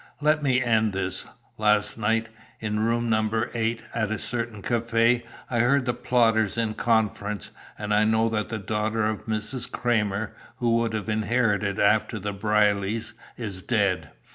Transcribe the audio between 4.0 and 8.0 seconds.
a certain café, I heard the plotters in conference, and